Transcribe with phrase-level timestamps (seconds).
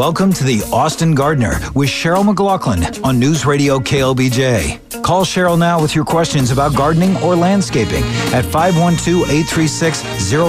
[0.00, 5.02] Welcome to the Austin Gardener with Cheryl McLaughlin on News Radio KLBJ.
[5.02, 8.02] Call Cheryl now with your questions about gardening or landscaping
[8.32, 10.00] at 512 836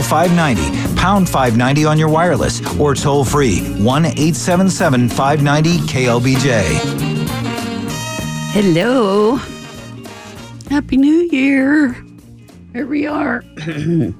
[0.08, 6.64] 0590, pound 590 on your wireless, or toll free 1 877 590 KLBJ.
[8.54, 9.36] Hello.
[10.70, 12.02] Happy New Year.
[12.72, 13.44] Here we are.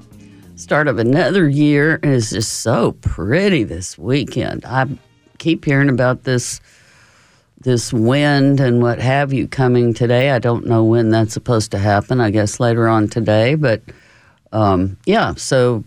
[0.56, 4.66] Start of another year, and it's just so pretty this weekend.
[4.66, 4.86] I
[5.42, 6.60] keep hearing about this
[7.62, 10.30] this wind and what have you coming today.
[10.30, 12.20] I don't know when that's supposed to happen.
[12.20, 13.82] I guess later on today, but
[14.52, 15.34] um, yeah.
[15.34, 15.84] So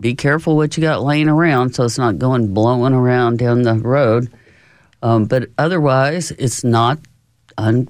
[0.00, 3.74] be careful what you got laying around, so it's not going blowing around down the
[3.74, 4.32] road.
[5.02, 6.98] Um, but otherwise, it's not
[7.56, 7.88] un,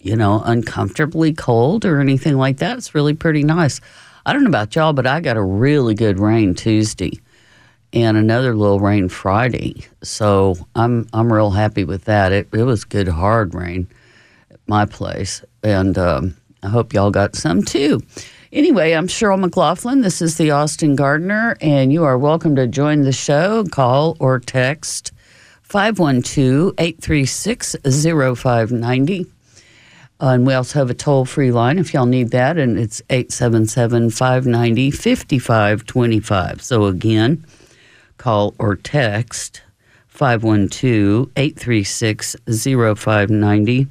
[0.00, 2.78] you know uncomfortably cold or anything like that.
[2.78, 3.80] It's really pretty nice.
[4.26, 7.20] I don't know about y'all, but I got a really good rain Tuesday
[7.92, 9.86] and another little rain Friday.
[10.02, 12.32] So I'm I'm real happy with that.
[12.32, 13.88] It it was good hard rain
[14.50, 18.02] at my place, and um, I hope y'all got some too.
[18.52, 20.00] Anyway, I'm Cheryl McLaughlin.
[20.00, 23.64] This is the Austin Gardener, and you are welcome to join the show.
[23.64, 25.12] Call or text
[25.62, 29.26] 512 836 0590.
[30.20, 34.10] And we also have a toll free line if y'all need that, and it's 877
[34.10, 36.62] 590 5525.
[36.62, 37.44] So again,
[38.18, 39.62] call or text
[40.08, 43.86] 512 836 0590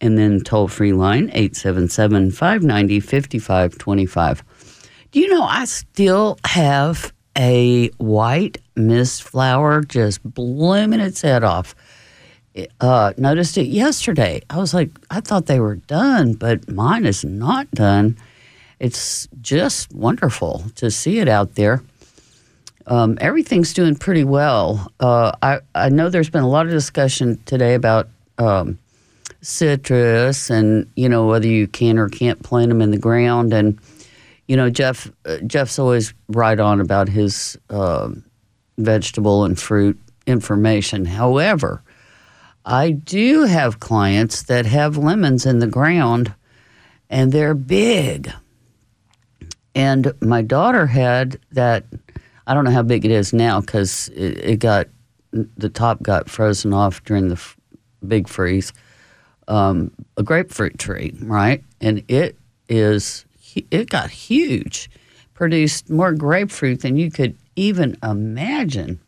[0.00, 4.42] and then toll free line 877 590 5525.
[5.12, 11.74] Do you know I still have a white mist flower just blooming its head off?
[12.80, 14.42] Uh, noticed it yesterday.
[14.50, 18.16] I was like, I thought they were done, but mine is not done.
[18.78, 21.82] It's just wonderful to see it out there.
[22.86, 24.92] Um, everything's doing pretty well.
[25.00, 28.78] Uh, I, I know there's been a lot of discussion today about um,
[29.40, 33.52] citrus and you know whether you can or can't plant them in the ground.
[33.52, 33.78] And
[34.48, 38.10] you know Jeff uh, Jeff's always right on about his uh,
[38.78, 41.04] vegetable and fruit information.
[41.04, 41.82] However,
[42.64, 46.34] I do have clients that have lemons in the ground,
[47.10, 48.32] and they're big.
[49.74, 51.84] And my daughter had that
[52.46, 54.88] I don't know how big it is now because it, it, got
[55.32, 57.56] the top got frozen off during the f-
[58.06, 58.72] big freeze.
[59.48, 61.62] Um, a grapefruit tree, right?
[61.80, 62.36] And it
[62.68, 63.24] is
[63.70, 64.90] it got huge,
[65.34, 69.00] produced more grapefruit than you could even imagine.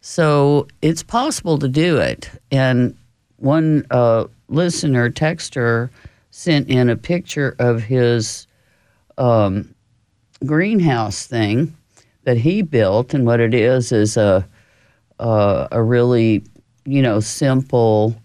[0.00, 2.30] So it's possible to do it.
[2.50, 2.96] And
[3.36, 5.88] one uh, listener, texter,
[6.30, 8.46] sent in a picture of his
[9.16, 9.74] um,
[10.44, 11.74] greenhouse thing
[12.24, 14.46] that he built, and what it is is a
[15.18, 16.42] a, a really
[16.84, 18.16] you know simple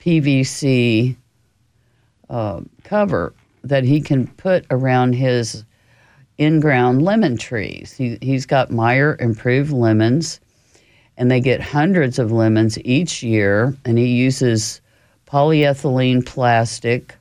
[0.00, 1.16] PVC
[2.30, 5.64] uh, cover that he can put around his
[6.38, 7.92] in-ground lemon trees.
[7.92, 10.40] He, he's got Meyer improved lemons,
[11.16, 14.80] and they get hundreds of lemons each year, and he uses
[15.26, 17.16] polyethylene plastic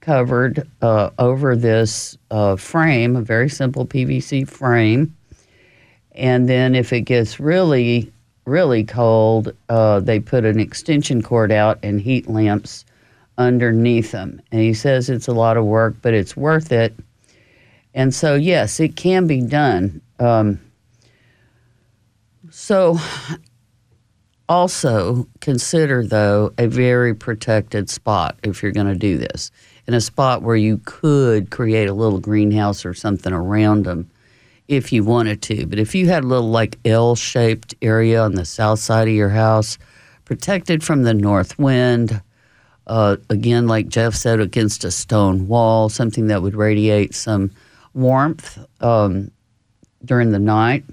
[0.00, 5.14] covered uh, over this uh, frame, a very simple PVC frame
[6.12, 8.12] and then if it gets really,
[8.44, 12.84] really cold, uh, they put an extension cord out and heat lamps
[13.38, 14.40] underneath them.
[14.52, 16.94] And he says it's a lot of work, but it's worth it.
[17.94, 20.00] And so, yes, it can be done.
[20.18, 20.60] Um,
[22.50, 22.98] so,
[24.48, 29.50] also consider, though, a very protected spot if you're going to do this.
[29.86, 34.10] In a spot where you could create a little greenhouse or something around them
[34.68, 35.66] if you wanted to.
[35.66, 39.14] But if you had a little like L shaped area on the south side of
[39.14, 39.78] your house,
[40.24, 42.22] protected from the north wind,
[42.86, 47.50] uh, again, like Jeff said, against a stone wall, something that would radiate some
[47.94, 49.30] warmth um,
[50.04, 50.84] during the night,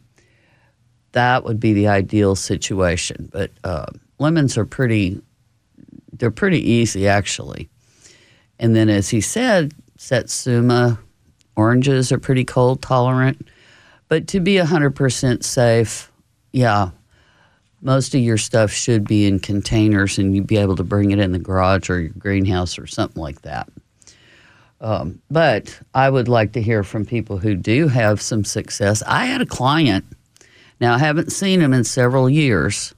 [1.14, 3.30] that would be the ideal situation.
[3.32, 3.88] But uh,
[4.20, 5.22] lemons are pretty,
[6.14, 7.70] they're pretty easy actually.
[8.60, 11.00] And then, as he said, Satsuma
[11.56, 13.48] oranges are pretty cold tolerant.
[14.10, 16.12] But to be 100% safe,
[16.52, 16.90] yeah,
[17.82, 21.20] most of your stuff should be in containers and you'd be able to bring it
[21.20, 23.70] in the garage or your greenhouse or something like that.
[24.82, 29.04] Um, but I would like to hear from people who do have some success.
[29.06, 30.06] I had a client,
[30.80, 32.94] now I haven't seen him in several years,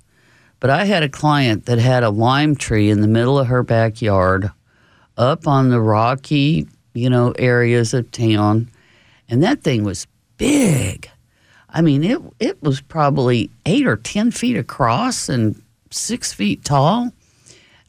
[0.59, 3.63] but I had a client that had a lime tree in the middle of her
[3.63, 4.51] backyard
[5.17, 8.69] up on the rocky, you know, areas of town.
[9.27, 10.05] And that thing was
[10.41, 11.07] big.
[11.69, 15.61] I mean, it it was probably eight or ten feet across and
[15.91, 17.11] six feet tall.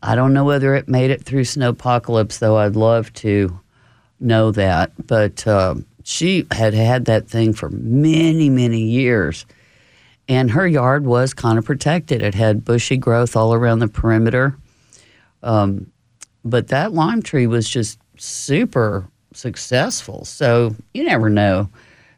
[0.02, 2.58] I don't know whether it made it through snowpocalypse, though.
[2.58, 3.58] I'd love to
[4.20, 4.92] know that.
[5.06, 9.46] But uh, she had had that thing for many, many years,
[10.28, 12.20] and her yard was kind of protected.
[12.22, 14.58] It had bushy growth all around the perimeter.
[15.42, 15.90] Um,
[16.44, 20.26] but that lime tree was just super successful.
[20.26, 21.70] So you never know.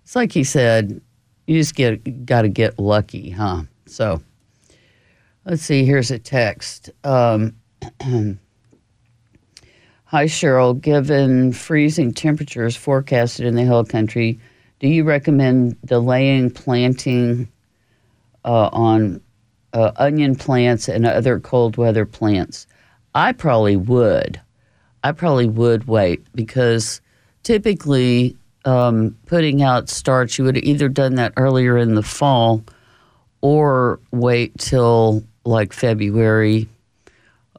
[0.04, 1.00] It's like he said,
[1.46, 3.62] you just get got to get lucky, huh?
[3.86, 4.22] So
[5.44, 5.84] let's see.
[5.84, 6.90] Here's a text.
[7.02, 7.56] Um,
[10.14, 10.80] Hi, Cheryl.
[10.80, 14.38] Given freezing temperatures forecasted in the hill country,
[14.78, 17.48] do you recommend delaying planting
[18.44, 19.20] uh, on
[19.72, 22.66] uh, onion plants and other cold weather plants?
[23.14, 24.40] I probably would.
[25.02, 27.00] I probably would wait because
[27.42, 32.64] typically um, putting out starts, you would have either done that earlier in the fall
[33.40, 36.68] or wait till like February,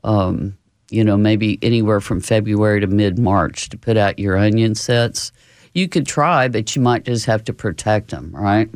[0.04, 0.58] um,
[0.90, 5.32] you know, maybe anywhere from February to mid March to put out your onion sets.
[5.74, 8.70] You could try, but you might just have to protect them, right?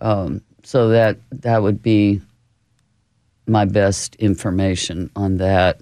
[0.00, 2.20] Um, so that that would be
[3.46, 5.80] my best information on that.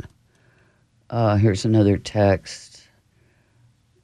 [1.10, 2.65] Uh, here's another text.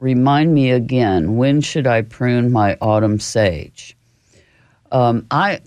[0.03, 3.97] Remind me again, when should I prune my autumn sage?
[4.91, 5.61] Um, I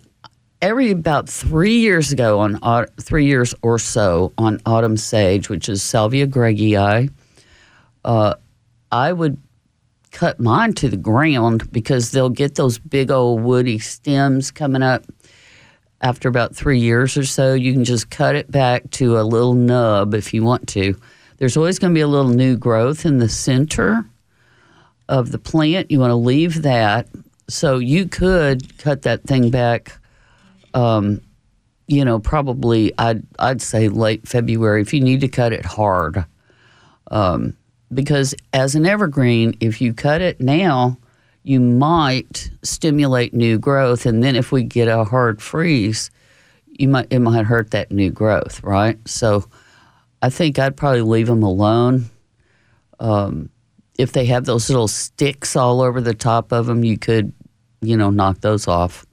[0.61, 5.69] every about three years ago on uh, three years or so on autumn sage, which
[5.69, 7.09] is Salvia greggii,
[8.03, 8.33] uh,
[8.91, 9.37] I would
[10.11, 15.05] cut mine to the ground because they'll get those big old woody stems coming up
[16.01, 17.53] after about three years or so.
[17.53, 20.93] You can just cut it back to a little nub if you want to.
[21.37, 24.05] There's always going to be a little new growth in the center
[25.09, 25.91] of the plant.
[25.91, 27.07] You want to leave that.
[27.47, 29.99] So you could cut that thing back
[30.75, 31.21] um,
[31.87, 36.25] you know, probably I'd I'd say late February if you need to cut it hard.
[37.11, 37.55] Um,
[37.93, 40.97] because as an evergreen, if you cut it now,
[41.43, 46.09] you might stimulate new growth, and then if we get a hard freeze,
[46.67, 48.97] you might it might hurt that new growth, right?
[49.07, 49.45] So,
[50.21, 52.09] I think I'd probably leave them alone.
[52.99, 53.49] Um,
[53.97, 57.31] if they have those little sticks all over the top of them, you could,
[57.81, 59.05] you know, knock those off.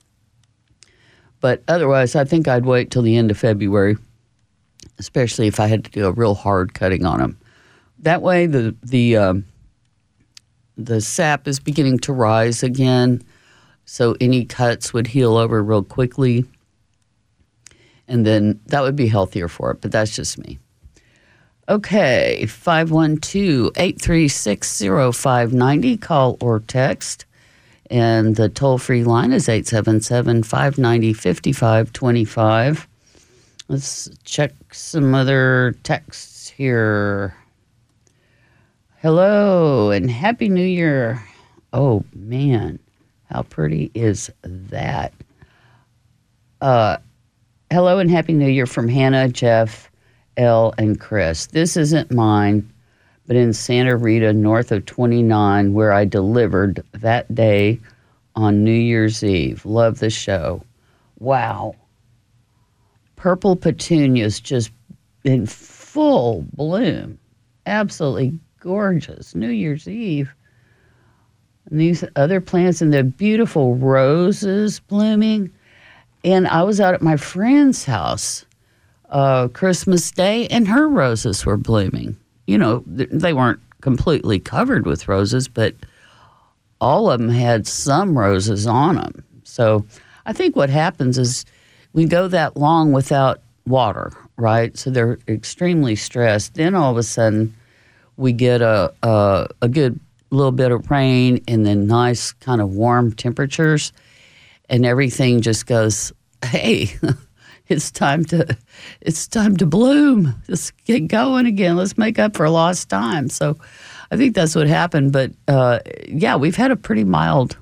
[1.41, 3.97] But otherwise, I think I'd wait till the end of February,
[4.99, 7.39] especially if I had to do a real hard cutting on them.
[8.01, 9.45] That way, the the um,
[10.77, 13.23] the sap is beginning to rise again,
[13.85, 16.45] so any cuts would heal over real quickly,
[18.09, 19.81] and then that would be healthier for it.
[19.81, 20.59] But that's just me.
[21.69, 25.97] Okay, 512 836 0590.
[25.97, 27.25] Call or text.
[27.89, 32.89] And the toll free line is 877 590 5525.
[33.69, 37.37] Let's check some other texts here.
[39.01, 41.23] Hello and Happy New Year.
[41.73, 42.81] Oh man,
[43.31, 45.13] how pretty is that?
[46.61, 46.97] Uh,
[47.71, 49.92] hello and Happy New Year from Hannah, Jeff,
[50.37, 51.47] L, and Chris.
[51.47, 52.73] This isn't mine
[53.27, 57.81] but in Santa Rita, north of 29, where I delivered that day
[58.35, 59.65] on New Year's Eve.
[59.65, 60.63] Love the show.
[61.19, 61.77] Wow.
[63.17, 64.71] Purple petunias just
[65.25, 67.19] in full bloom.
[67.67, 69.35] Absolutely gorgeous.
[69.35, 70.35] New Year's Eve.
[71.71, 75.53] And these other plants and the beautiful roses blooming.
[76.25, 78.45] And I was out at my friend's house
[79.13, 82.17] uh, Christmas Day, and her roses were blooming
[82.47, 85.75] you know, they weren't completely covered with roses, but
[86.81, 89.25] all of them had some roses on them.
[89.45, 89.87] So
[90.27, 91.45] I think what happens is
[91.93, 94.77] we go that long without water, right?
[94.77, 96.55] So they're extremely stressed.
[96.55, 97.55] Then all of a sudden,
[98.17, 99.99] we get a, a, a good
[100.31, 103.93] little bit of rain and then nice kind of warm temperatures,
[104.69, 106.13] and everything just goes,
[106.45, 106.91] hey,
[107.73, 108.57] it's time to
[109.01, 110.41] it's time to bloom.
[110.49, 111.77] Let's get going again.
[111.77, 113.29] Let's make up for lost time.
[113.29, 113.57] So
[114.11, 115.13] I think that's what happened.
[115.13, 117.57] But uh, yeah, we've had a pretty mild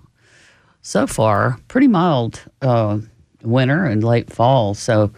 [0.83, 2.99] so far, pretty mild uh,
[3.43, 4.75] winter and late fall.
[4.75, 5.11] So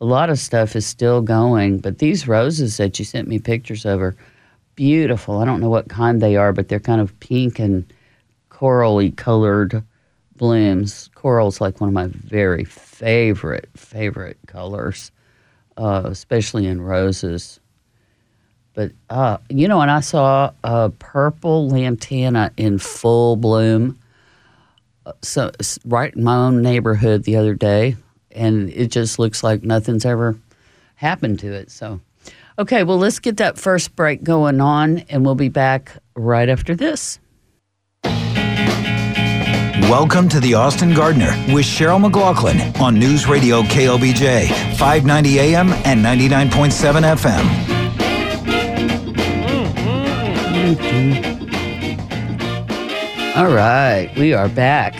[0.00, 1.78] a lot of stuff is still going.
[1.78, 4.16] But these roses that you sent me pictures of are
[4.76, 5.38] beautiful.
[5.38, 7.90] I don't know what kind they are, but they're kind of pink and
[8.50, 9.82] corally colored
[10.38, 11.10] blooms.
[11.14, 15.10] Coral's like one of my very favorite, favorite colors,
[15.76, 17.60] uh, especially in roses.
[18.74, 23.98] But, uh, you know, and I saw a purple lantana in full bloom.
[25.06, 25.50] uh, so
[25.84, 27.96] right in my own neighborhood the other day,
[28.32, 30.36] and it just looks like nothing's ever
[30.96, 31.70] happened to it.
[31.70, 32.00] So,
[32.58, 36.74] okay, well, let's get that first break going on, and we'll be back right after
[36.74, 37.18] this.
[39.82, 46.04] Welcome to the Austin Gardener with Cheryl McLaughlin on News Radio KLBJ, 590 AM and
[46.04, 47.44] 99.7 FM.
[50.64, 51.36] Mm-hmm.
[53.38, 54.96] All right, we are back.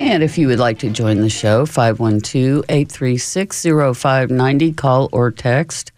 [0.00, 5.92] And if you would like to join the show, 512 836 0590, call or text.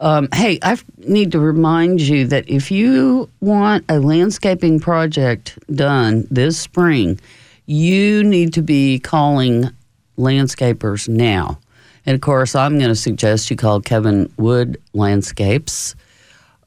[0.00, 6.26] Um, hey, I need to remind you that if you want a landscaping project done
[6.30, 7.20] this spring,
[7.66, 9.68] you need to be calling
[10.16, 11.58] landscapers now.
[12.06, 15.94] And of course, I'm going to suggest you call Kevin Wood Landscapes.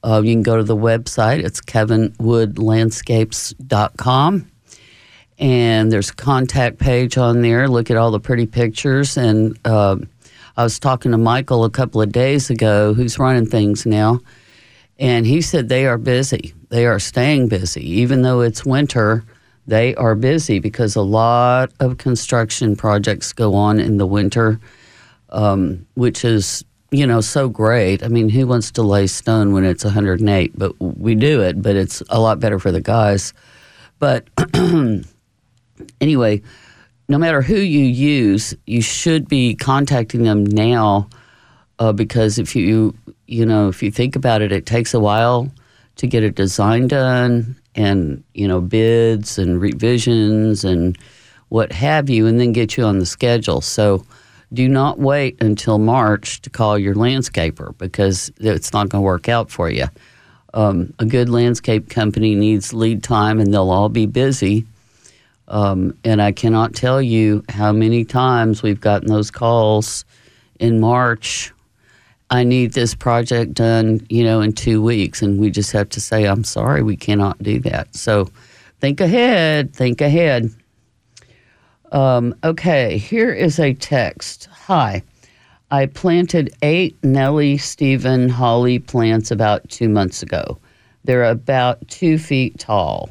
[0.04, 1.44] Uh, you can go to the website.
[1.44, 4.50] It's kevinwoodlandscapes.com.
[5.36, 7.66] And there's a contact page on there.
[7.66, 9.16] Look at all the pretty pictures.
[9.16, 9.96] And uh,
[10.56, 14.20] I was talking to Michael a couple of days ago, who's running things now.
[14.98, 16.54] And he said they are busy.
[16.68, 17.84] They are staying busy.
[18.00, 19.24] Even though it's winter,
[19.66, 24.60] they are busy because a lot of construction projects go on in the winter,
[25.30, 28.04] um, which is you know, so great.
[28.04, 30.56] I mean, who wants to lay stone when it's 108?
[30.56, 33.34] But we do it, but it's a lot better for the guys.
[33.98, 34.28] But
[36.00, 36.42] anyway,
[37.08, 41.08] no matter who you use, you should be contacting them now
[41.78, 42.94] uh, because if you,
[43.26, 45.50] you know, if you think about it, it takes a while
[45.96, 50.96] to get a design done and, you know, bids and revisions and
[51.48, 53.60] what have you, and then get you on the schedule.
[53.60, 54.04] So,
[54.52, 59.28] do not wait until March to call your landscaper because it's not going to work
[59.28, 59.86] out for you.
[60.52, 64.64] Um, a good landscape company needs lead time and they'll all be busy.
[65.48, 70.04] Um, and I cannot tell you how many times we've gotten those calls
[70.58, 71.52] in March.
[72.30, 75.22] I need this project done, you know, in two weeks.
[75.22, 77.94] And we just have to say, I'm sorry, we cannot do that.
[77.94, 78.30] So
[78.80, 80.50] think ahead, think ahead.
[81.92, 84.48] Um, okay, here is a text.
[84.50, 85.02] Hi,
[85.70, 90.58] I planted eight Nellie Stephen holly plants about two months ago.
[91.04, 93.10] They're about two feet tall.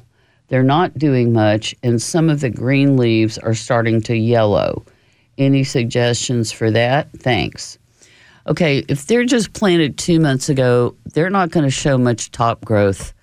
[0.54, 4.86] They're not doing much, and some of the green leaves are starting to yellow.
[5.40, 7.10] Any suggestions for that?
[7.14, 7.80] Thanks.
[8.46, 12.64] Okay, if they're just planted two months ago, they're not going to show much top
[12.64, 13.16] growth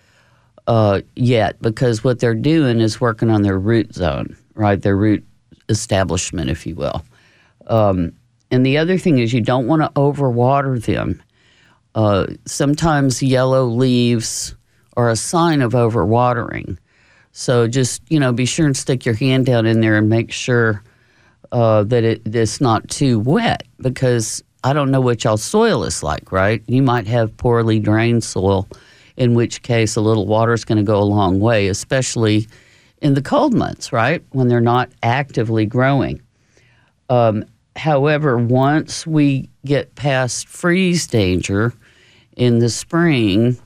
[0.67, 4.83] uh, yet because what they're doing is working on their root zone, right?
[4.83, 5.25] Their root
[5.69, 7.05] establishment, if you will.
[7.69, 8.13] Um,
[8.51, 11.23] and the other thing is, you don't want to overwater them.
[11.95, 14.57] Uh, sometimes yellow leaves
[14.97, 16.77] are a sign of overwatering.
[17.33, 20.33] So just you know, be sure and stick your hand down in there and make
[20.33, 20.83] sure
[21.53, 26.03] uh, that it, it's not too wet because I don't know what y'all's soil is
[26.03, 26.33] like.
[26.33, 26.63] Right?
[26.67, 28.69] You might have poorly drained soil,
[29.17, 32.47] in which case a little water is going to go a long way, especially
[33.01, 34.23] in the cold months, right?
[34.31, 36.21] When they're not actively growing.
[37.09, 37.45] Um,
[37.77, 41.73] however, once we get past freeze danger
[42.37, 43.59] in the spring,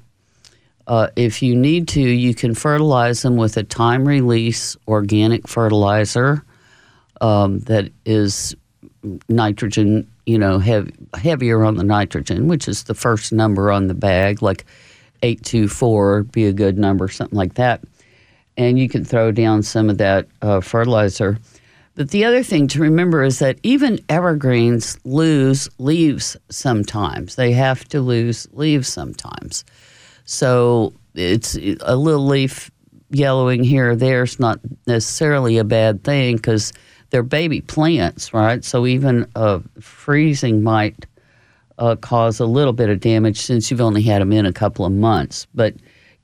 [0.86, 6.44] uh, if you need to, you can fertilize them with a time release organic fertilizer
[7.20, 8.54] um, that is
[9.28, 14.42] nitrogen, you know, heavier on the nitrogen, which is the first number on the bag,
[14.42, 14.64] like
[15.22, 17.82] 824 be a good number, something like that
[18.56, 21.38] and you can throw down some of that uh, fertilizer.
[21.96, 27.36] But the other thing to remember is that even evergreens lose leaves sometimes.
[27.36, 29.64] They have to lose leaves sometimes.
[30.24, 32.70] So it's a little leaf
[33.10, 36.72] yellowing here or there is not necessarily a bad thing because
[37.10, 38.64] they're baby plants, right?
[38.64, 41.06] So even uh, freezing might
[41.78, 44.84] uh, cause a little bit of damage since you've only had them in a couple
[44.84, 45.46] of months.
[45.54, 45.74] But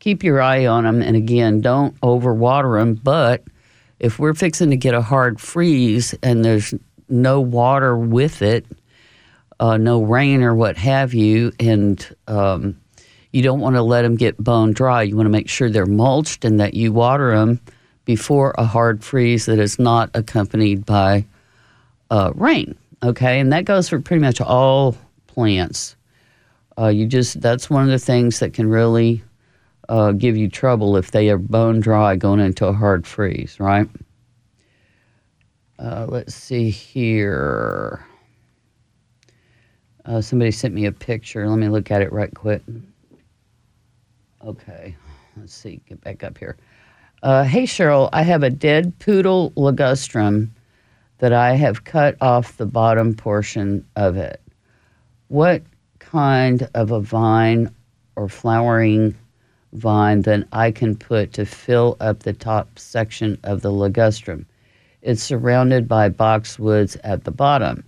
[0.00, 1.02] keep your eye on them.
[1.02, 2.95] And again, don't overwater them.
[2.95, 3.45] But
[3.99, 6.75] if we're fixing to get a hard freeze and there's
[7.09, 8.66] no water with it,
[9.61, 12.79] uh, no rain or what have you, and um,
[13.32, 15.02] you don't want to let them get bone dry.
[15.02, 17.60] You want to make sure they're mulched and that you water them
[18.04, 21.25] before a hard freeze that is not accompanied by
[22.10, 22.76] uh, rain.
[23.02, 24.96] Okay, and that goes for pretty much all
[25.26, 25.96] plants.
[26.76, 29.22] Uh, you just that's one of the things that can really
[29.88, 33.88] uh, give you trouble if they are bone dry going into a hard freeze, right?
[35.78, 38.04] Uh, let's see here.
[40.04, 41.49] Uh, somebody sent me a picture.
[41.49, 42.62] Let me look at it right quick.
[44.44, 44.97] Okay,
[45.37, 45.80] let's see.
[45.88, 46.56] Get back up here.
[47.23, 50.49] Uh, hey, Cheryl, I have a dead poodle ligustrum
[51.18, 54.40] that I have cut off the bottom portion of it.
[55.28, 55.62] What
[55.99, 57.75] kind of a vine
[58.16, 59.14] or flowering
[59.75, 64.47] vine that I can put to fill up the top section of the ligustrum?
[65.02, 67.85] It's surrounded by boxwoods at the bottom.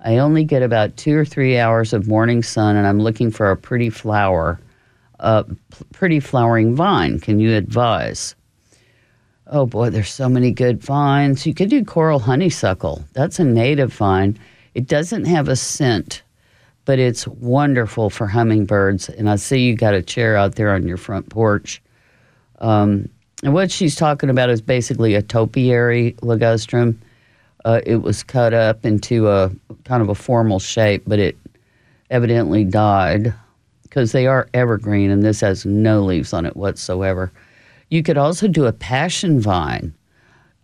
[0.00, 3.50] I only get about two or three hours of morning sun, and I'm looking for
[3.50, 4.60] a pretty flower,
[5.24, 5.46] a
[5.92, 7.18] pretty flowering vine.
[7.18, 8.34] Can you advise?
[9.46, 11.46] Oh boy, there's so many good vines.
[11.46, 13.04] You could do coral honeysuckle.
[13.14, 14.38] That's a native vine.
[14.74, 16.22] It doesn't have a scent,
[16.84, 19.08] but it's wonderful for hummingbirds.
[19.08, 21.82] And I see you got a chair out there on your front porch.
[22.58, 23.08] Um,
[23.42, 26.96] and what she's talking about is basically a topiary ligustrum.
[27.64, 29.50] Uh, it was cut up into a
[29.84, 31.36] kind of a formal shape, but it
[32.10, 33.32] evidently died
[33.94, 37.30] because they are evergreen and this has no leaves on it whatsoever.
[37.90, 39.94] You could also do a passion vine.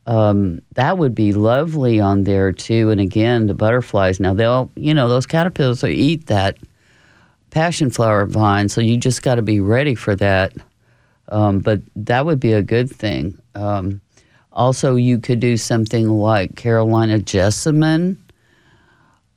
[0.07, 2.91] Um, that would be lovely on there too.
[2.91, 4.19] And again, the butterflies.
[4.19, 6.59] Now they'll, you know, those caterpillars will eat that
[7.51, 10.53] passion flower vine, so you just got to be ready for that.
[11.29, 13.41] Um, but that would be a good thing.
[13.55, 14.01] Um,
[14.53, 18.19] also, you could do something like Carolina jessamine.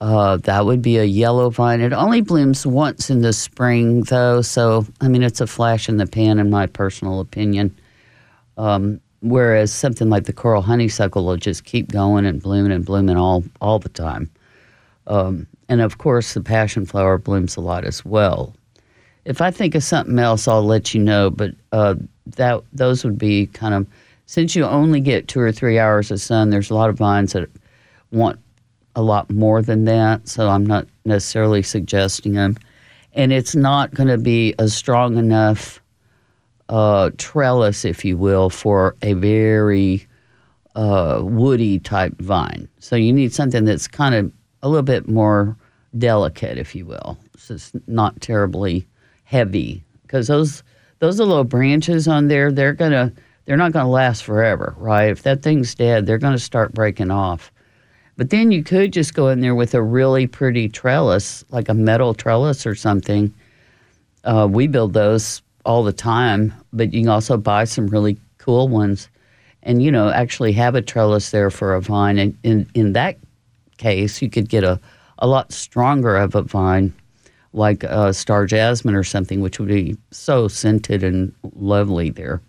[0.03, 1.79] Uh, that would be a yellow vine.
[1.79, 4.41] It only blooms once in the spring, though.
[4.41, 7.73] So, I mean, it's a flash in the pan, in my personal opinion.
[8.57, 13.15] Um, whereas something like the coral honeysuckle will just keep going and blooming and blooming
[13.15, 14.29] all, all the time.
[15.07, 18.53] Um, and of course, the passion flower blooms a lot as well.
[19.23, 21.29] If I think of something else, I'll let you know.
[21.29, 21.95] But uh,
[22.35, 23.87] that those would be kind of
[24.25, 26.49] since you only get two or three hours of sun.
[26.49, 27.49] There's a lot of vines that
[28.11, 28.37] want
[28.95, 32.57] a lot more than that, so I'm not necessarily suggesting them.
[33.13, 35.81] And it's not going to be a strong enough
[36.69, 40.07] uh, trellis, if you will, for a very
[40.75, 42.67] uh, woody type vine.
[42.79, 44.31] So you need something that's kind of
[44.61, 45.55] a little bit more
[45.97, 47.17] delicate, if you will.
[47.37, 48.87] So it's not terribly
[49.23, 50.63] heavy because those
[50.99, 53.11] those little branches on there, they're gonna
[53.45, 55.09] they're not gonna last forever, right?
[55.09, 57.51] If that thing's dead, they're gonna start breaking off.
[58.15, 61.73] But then you could just go in there with a really pretty trellis, like a
[61.73, 63.33] metal trellis or something.
[64.23, 68.67] Uh, we build those all the time, but you can also buy some really cool
[68.67, 69.09] ones
[69.63, 72.19] and, you know, actually have a trellis there for a vine.
[72.19, 73.17] And in, in that
[73.77, 74.79] case, you could get a,
[75.19, 76.93] a lot stronger of a vine,
[77.53, 82.41] like a star jasmine or something, which would be so scented and lovely there.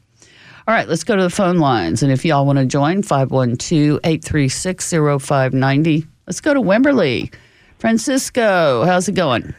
[0.66, 2.03] All right, let's go to the phone lines.
[2.03, 6.07] And if y'all want to join, 512 836 0590.
[6.27, 7.35] Let's go to Wimberley.
[7.79, 9.55] Francisco, how's it going?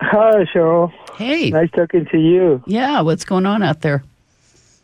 [0.00, 0.92] Hi, Cheryl.
[1.16, 1.50] Hey.
[1.50, 2.62] Nice talking to you.
[2.66, 4.02] Yeah, what's going on out there?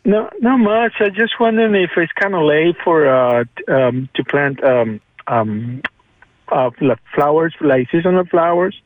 [0.03, 0.93] No, not much.
[0.99, 5.81] I just wondering if it's kind of late for uh, um, to plant um, um,
[6.49, 8.79] uh, like flowers, like seasonal flowers,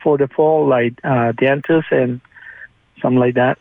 [0.00, 2.20] for the fall, like uh, dianthus and
[3.02, 3.58] something like that.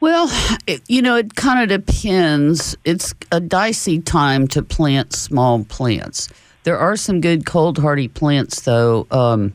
[0.00, 0.30] Well,
[0.66, 2.74] it, you know, it kind of depends.
[2.84, 6.28] It's a dicey time to plant small plants.
[6.64, 9.06] There are some good cold hardy plants, though.
[9.10, 9.52] Um,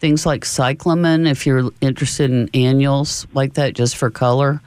[0.00, 4.60] things like cyclamen, if you're interested in annuals like that, just for color.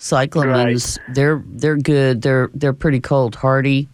[0.00, 1.14] Cyclamens, right.
[1.14, 2.22] they're they're good.
[2.22, 3.88] They're they're pretty cold hardy.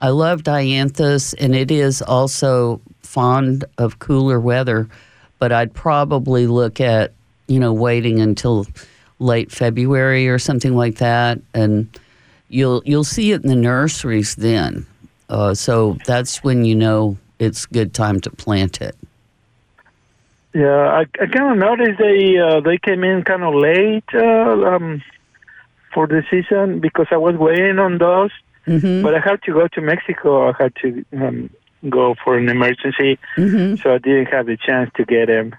[0.00, 4.88] I love dianthus, and it is also fond of cooler weather.
[5.38, 7.12] But I'd probably look at
[7.46, 8.66] you know waiting until
[9.20, 11.88] late February or something like that, and
[12.48, 14.86] you'll you'll see it in the nurseries then.
[15.28, 18.96] Uh, so that's when you know it's good time to plant it.
[20.52, 24.74] Yeah, I, I kind of noticed they uh, they came in kind of late uh,
[24.74, 25.02] um,
[25.94, 28.32] for the season because I was waiting on those,
[28.66, 29.02] mm-hmm.
[29.02, 30.50] but I had to go to Mexico.
[30.50, 31.50] I had to um,
[31.88, 33.76] go for an emergency, mm-hmm.
[33.76, 35.54] so I didn't have the chance to get them.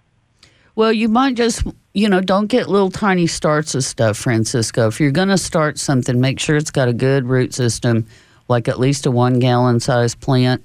[0.75, 4.87] Well, you might just you know don't get little tiny starts of stuff, Francisco.
[4.87, 8.07] If you're going to start something, make sure it's got a good root system,
[8.47, 10.63] like at least a one gallon size plant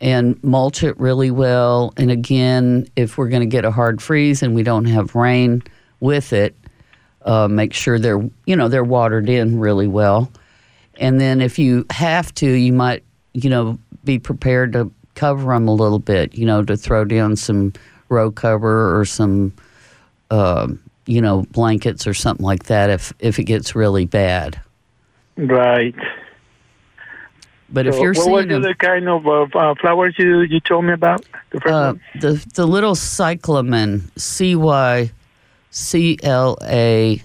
[0.00, 1.94] and mulch it really well.
[1.96, 5.62] And again, if we're going to get a hard freeze and we don't have rain
[6.00, 6.54] with it,
[7.22, 10.30] uh, make sure they're you know they're watered in really well.
[10.96, 15.68] And then if you have to, you might you know be prepared to cover them
[15.68, 16.34] a little bit.
[16.34, 17.72] You know to throw down some
[18.14, 19.52] row cover or some
[20.30, 20.68] uh,
[21.06, 24.60] you know blankets or something like that if if it gets really bad.
[25.36, 25.94] Right.
[27.70, 30.92] But if you're what seeing was the kind of uh, flowers you you told me
[30.92, 31.24] about?
[31.50, 35.10] The first uh, the the little cyclamen, C Y
[35.70, 37.20] C L A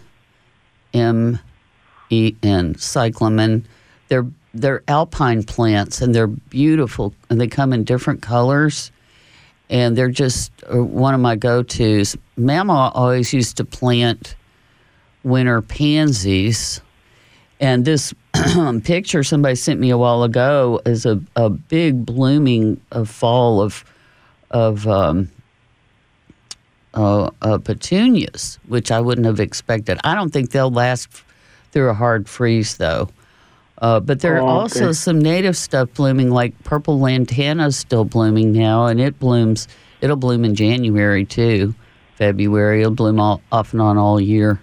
[0.93, 1.39] M
[2.10, 3.67] E N, cyclamen.
[4.08, 8.91] They're they're alpine plants and they're beautiful and they come in different colors
[9.69, 12.17] and they're just uh, one of my go-to's.
[12.38, 14.36] Mama always used to plant
[15.23, 16.82] winter pansies
[17.60, 18.13] and this
[18.84, 23.84] picture somebody sent me a while ago is a, a big blooming of fall of
[24.51, 25.29] of um,
[26.93, 29.99] uh, uh, petunias, which I wouldn't have expected.
[30.03, 31.08] I don't think they'll last
[31.71, 33.10] through a hard freeze, though.
[33.81, 34.81] Uh, but there are Oh, okay.
[34.81, 39.67] also some native stuff blooming, like purple lantana's still blooming now, and it blooms.
[40.01, 41.73] It'll bloom in January too,
[42.15, 42.81] February.
[42.81, 44.59] It'll bloom all off and on all year.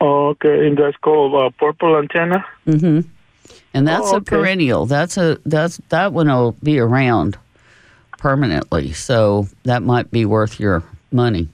[0.00, 2.44] Oh, okay, and that's called uh, purple antenna.
[2.64, 3.00] hmm
[3.72, 4.86] And that's Oh, a perennial.
[4.86, 7.38] That's a that's that one will be around
[8.18, 8.92] permanently.
[8.92, 11.48] So that might be worth your money.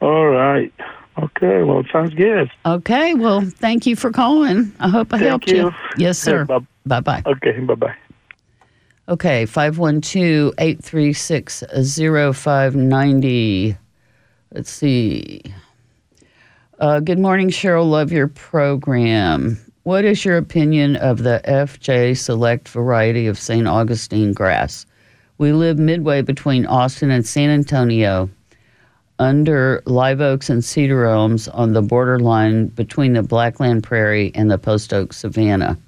[0.00, 0.72] All right.
[1.18, 1.62] Okay.
[1.62, 2.50] Well, it sounds good.
[2.64, 3.14] Okay.
[3.14, 4.72] Well, thank you for calling.
[4.80, 5.56] I hope I Thank helped you.
[5.56, 5.72] you.
[5.96, 6.44] Yes, sir.
[6.44, 7.22] Bye- Bye bye.
[7.26, 7.58] Okay.
[7.60, 7.94] Bye bye.
[9.08, 13.76] Okay, 512 836 0590.
[14.52, 15.40] Let's see.
[16.78, 17.88] Uh, good morning, Cheryl.
[17.90, 19.58] Love your program.
[19.84, 23.66] What is your opinion of the FJ Select variety of St.
[23.66, 24.84] Augustine grass?
[25.38, 28.28] We live midway between Austin and San Antonio
[29.18, 34.58] under live oaks and cedar elms on the borderline between the Blackland Prairie and the
[34.58, 35.78] Post Oak Savannah.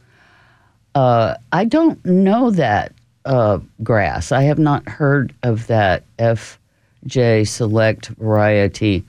[0.94, 2.92] Uh, I don't know that
[3.24, 4.32] uh, grass.
[4.32, 9.04] I have not heard of that FJ Select variety.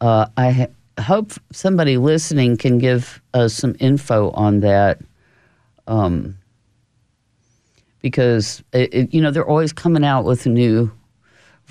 [0.00, 5.00] Uh, I ha- hope somebody listening can give us some info on that.
[5.86, 6.36] Um,
[8.02, 10.90] because it, it, you know they're always coming out with new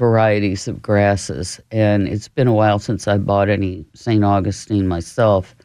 [0.02, 4.24] varieties of grasses, and it's been a while since I bought any St.
[4.24, 5.56] Augustine myself,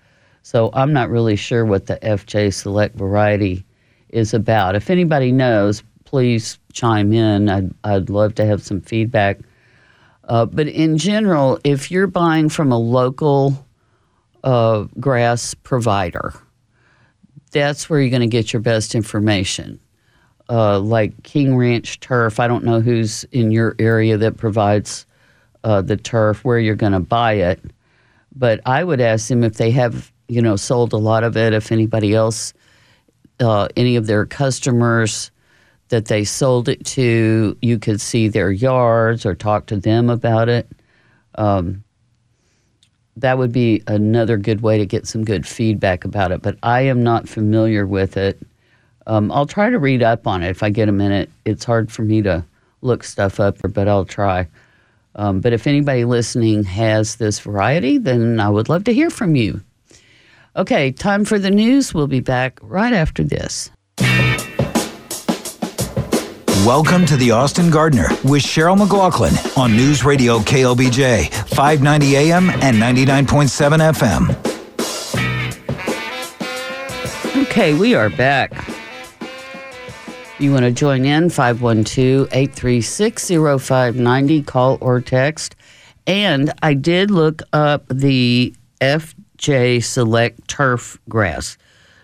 [0.42, 3.64] so I'm not really sure what the FJ Select variety
[4.10, 4.74] is about.
[4.76, 7.48] If anybody knows, please chime in.
[7.48, 9.38] I'd, I'd love to have some feedback.
[10.24, 13.66] Uh, but in general, if you're buying from a local
[14.44, 16.34] uh, grass provider,
[17.52, 19.80] that's where you're going to get your best information.
[20.48, 25.06] Uh, like King Ranch Turf, I don't know who's in your area that provides
[25.64, 27.60] uh, the turf, where you're going to buy it.
[28.34, 31.52] But I would ask them if they have, you know, sold a lot of it,
[31.52, 32.54] if anybody else
[33.40, 35.30] uh, any of their customers
[35.88, 40.48] that they sold it to, you could see their yards or talk to them about
[40.48, 40.68] it.
[41.36, 41.84] Um,
[43.16, 46.42] that would be another good way to get some good feedback about it.
[46.42, 48.38] But I am not familiar with it.
[49.06, 51.30] Um, I'll try to read up on it if I get a minute.
[51.44, 52.44] It's hard for me to
[52.82, 54.48] look stuff up, but I'll try.
[55.14, 59.36] Um, but if anybody listening has this variety, then I would love to hear from
[59.36, 59.60] you.
[60.56, 61.94] Okay, time for the news.
[61.94, 63.70] We'll be back right after this.
[66.66, 72.76] Welcome to the Austin Gardener with Cheryl McLaughlin on News Radio KLBJ, 590 AM and
[72.76, 74.34] 99.7 FM.
[77.44, 78.75] Okay, we are back.
[80.38, 85.56] You want to join in 512 836 0590, call or text.
[86.06, 91.56] And I did look up the FJ Select Turf Grass.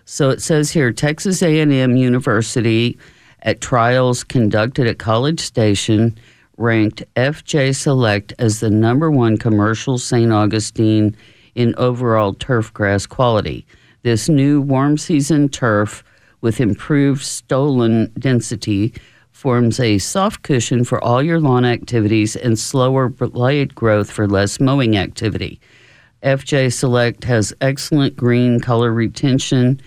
[0.05, 2.97] So it says here Texas A&M University
[3.43, 6.17] at trials conducted at College Station
[6.57, 10.31] ranked FJ Select as the number one commercial St.
[10.31, 11.15] Augustine
[11.53, 13.63] in overall turf grass quality.
[14.01, 16.03] This new warm season turf
[16.43, 18.93] with improved stolon density
[19.31, 24.59] forms a soft cushion for all your lawn activities and slower blade growth for less
[24.59, 25.59] mowing activity.
[26.21, 29.81] FJ Select has excellent green color retention,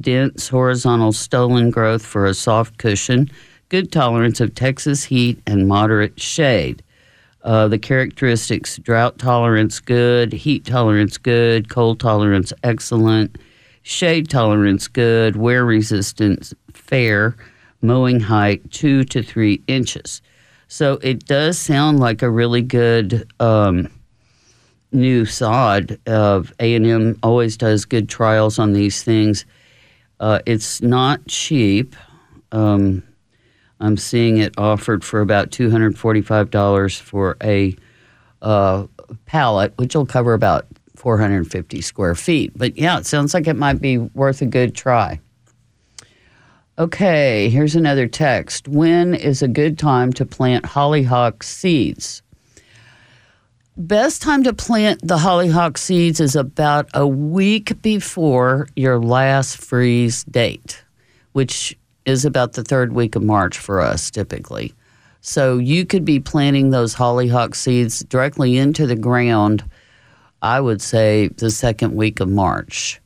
[0.00, 3.30] dense horizontal stolon growth for a soft cushion,
[3.68, 6.82] good tolerance of Texas heat, and moderate shade.
[7.42, 13.38] Uh, the characteristics drought tolerance good, heat tolerance good, cold tolerance excellent,
[13.90, 17.36] shade tolerance good, wear resistance fair,
[17.82, 20.22] mowing height two to three inches.
[20.68, 23.88] So it does sound like a really good um,
[24.92, 25.98] new sod.
[26.06, 29.44] Of A and M always does good trials on these things.
[30.20, 31.96] Uh, it's not cheap.
[32.52, 33.02] Um,
[33.80, 37.74] I'm seeing it offered for about $245 for a
[38.40, 38.86] uh,
[39.26, 40.66] pallet, which will cover about
[41.00, 42.52] 450 square feet.
[42.54, 45.20] But yeah, it sounds like it might be worth a good try.
[46.78, 48.68] Okay, here's another text.
[48.68, 52.22] When is a good time to plant hollyhock seeds?
[53.80, 60.22] best time to plant the hollyhock seeds is about a week before your last freeze
[60.24, 60.84] date,
[61.32, 64.74] which is about the third week of March for us typically.
[65.22, 69.64] So you could be planting those hollyhock seeds directly into the ground,
[70.42, 73.00] I would say the second week of March.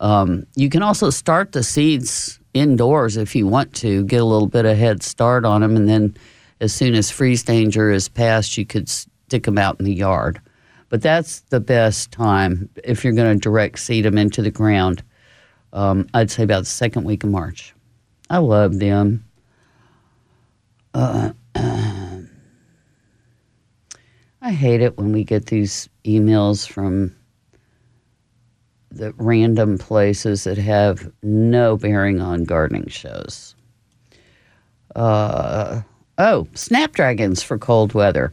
[0.00, 4.48] Um, you can also start the seeds indoors if you want to, get a little
[4.48, 6.16] bit of head start on them, and then
[6.60, 10.40] as soon as freeze danger is past, you could stick them out in the yard.
[10.88, 15.02] But that's the best time if you're going to direct seed them into the ground.
[15.72, 17.74] Um, I'd say about the second week of March.
[18.30, 19.24] I love them.
[20.94, 21.32] Uh,
[24.46, 27.12] I hate it when we get these emails from
[28.92, 33.56] the random places that have no bearing on gardening shows.
[34.94, 35.82] Uh,
[36.18, 38.32] oh, snapdragons for cold weather.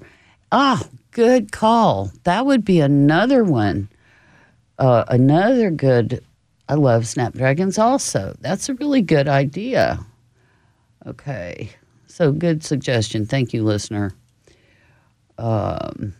[0.51, 2.11] Ah, good call.
[2.25, 3.89] That would be another one.
[4.77, 6.23] Uh, another good.
[6.69, 8.35] I love snapdragons also.
[8.39, 10.05] That's a really good idea.
[11.07, 11.71] Okay.
[12.05, 13.25] So good suggestion.
[13.25, 14.13] Thank you, listener.
[15.43, 16.15] Um,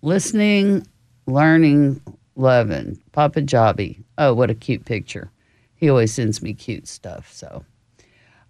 [0.00, 0.86] listening,
[1.26, 2.00] learning,
[2.36, 2.98] loving.
[3.12, 4.02] Papa Jobby.
[4.16, 5.30] Oh, what a cute picture.
[5.76, 7.30] He always sends me cute stuff.
[7.30, 7.66] So,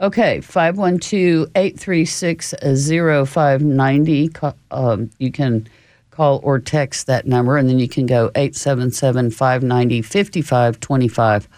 [0.00, 4.30] okay, 512 836 0590.
[4.70, 5.68] Um, you can
[6.10, 11.48] call or text that number, and then you can go 877 590 5525.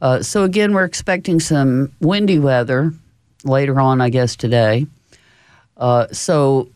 [0.00, 2.92] Uh, so, again, we're expecting some windy weather
[3.42, 4.86] later on, I guess, today.
[5.76, 6.70] Uh, so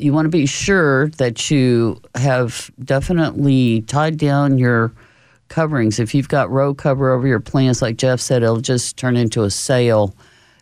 [0.00, 4.92] you want to be sure that you have definitely tied down your
[5.48, 5.98] coverings.
[5.98, 9.42] If you've got row cover over your plants, like Jeff said, it'll just turn into
[9.42, 10.14] a sail.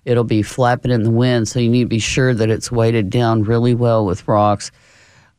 [0.05, 3.11] It'll be flapping in the wind, so you need to be sure that it's weighted
[3.11, 4.71] down really well with rocks.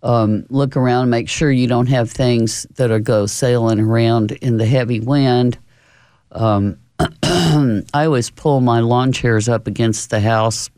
[0.02, 4.32] Um, look around, and make sure you don't have things that are go sailing around
[4.34, 5.58] in the heavy wind.
[6.32, 6.78] Um,
[7.24, 10.70] I always pull my lawn chairs up against the house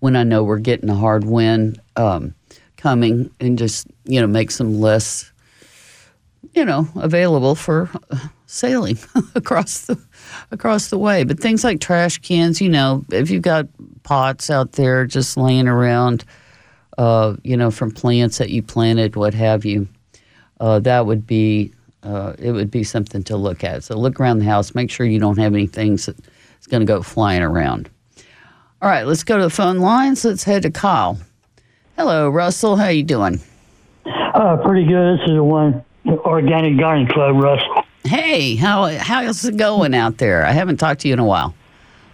[0.00, 2.34] when I know we're getting a hard wind um,
[2.76, 5.30] coming and just, you know, make them less,
[6.52, 7.90] you know, available for
[8.46, 8.98] sailing
[9.34, 10.02] across the
[10.50, 11.24] across the way.
[11.24, 13.66] But things like trash cans, you know, if you've got
[14.02, 16.24] pots out there just laying around,
[16.98, 19.88] uh, you know, from plants that you planted, what have you,
[20.58, 23.84] uh, that would be uh, it would be something to look at.
[23.84, 26.86] So look around the house, make sure you don't have any things that's going to
[26.86, 27.90] go flying around.
[28.82, 30.24] All right, let's go to the phone lines.
[30.24, 31.18] Let's head to Kyle.
[31.96, 32.76] Hello, Russell.
[32.76, 33.38] How you doing?
[34.06, 35.18] Uh, pretty good.
[35.18, 37.84] This is the one organic garden club, Russell.
[38.04, 40.46] Hey, how how's it going out there?
[40.46, 41.54] I haven't talked to you in a while.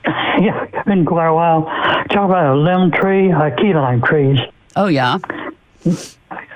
[0.38, 1.62] Yeah, been quite a while.
[2.10, 4.38] Talk about a lemon tree, uh, key lime trees.
[4.76, 5.16] Oh yeah.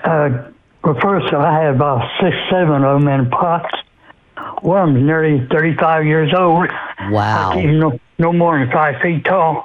[0.05, 0.51] Uh,
[0.85, 3.75] well, first, I had about six, seven of them in pots.
[4.61, 6.69] One was nearly 35 years old.
[7.11, 7.55] Wow.
[7.55, 9.65] No, no more than five feet tall.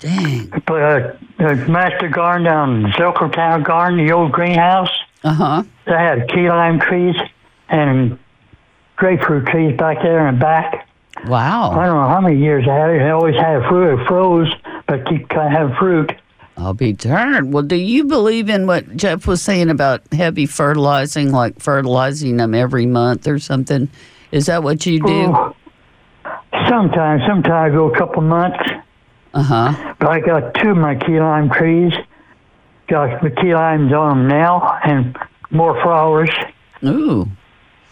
[0.00, 0.46] Dang.
[0.66, 4.90] But uh, the master garden down Zilkertown Garden, the old greenhouse,
[5.22, 5.62] Uh huh.
[5.86, 7.16] they had key lime trees
[7.68, 8.18] and
[8.96, 10.88] grapefruit trees back there in the back.
[11.26, 11.70] Wow.
[11.70, 13.02] I don't know how many years I had it.
[13.02, 13.98] I always had fruit.
[14.00, 14.52] It froze,
[14.86, 16.12] but keep kind of having fruit.
[16.56, 17.52] I'll be darned.
[17.52, 22.54] Well, do you believe in what Jeff was saying about heavy fertilizing, like fertilizing them
[22.54, 23.88] every month or something?
[24.32, 25.32] Is that what you do?
[25.34, 25.56] Oh,
[26.68, 28.58] sometimes, sometimes I go a couple months.
[29.34, 29.94] Uh huh.
[29.98, 31.92] But I got two of my key lime trees.
[32.88, 35.16] Got the key limes on them now and
[35.50, 36.30] more flowers.
[36.84, 37.28] Ooh.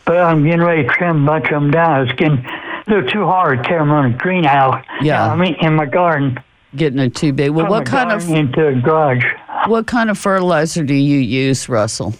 [0.05, 2.09] But I'm getting ready to trim a bunch of them down.
[2.09, 2.45] It's getting
[2.87, 4.85] they're too hard to tear them on a greenhouse.
[5.03, 5.33] Yeah.
[5.33, 6.39] I mean, in my garden.
[6.75, 7.51] Getting it too big.
[7.51, 9.25] Well, From what kind of into a garage.
[9.67, 12.15] what kind of fertilizer do you use, Russell?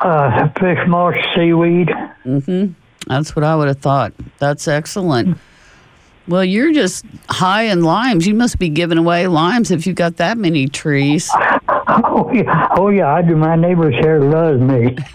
[0.00, 1.88] Uh, fish mulch, seaweed.
[2.24, 2.72] Mm-hmm.
[3.08, 4.12] That's what I would have thought.
[4.38, 5.36] That's excellent.
[6.28, 8.26] Well, you're just high in limes.
[8.26, 11.30] You must be giving away limes if you've got that many trees.
[11.88, 13.12] Oh yeah, oh yeah.
[13.14, 13.36] I do.
[13.36, 14.96] My neighbors here loves me.